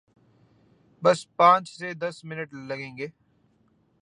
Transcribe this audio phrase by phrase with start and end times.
[1.01, 3.07] بس پانچھ سے دس منٹ لگئیں گے۔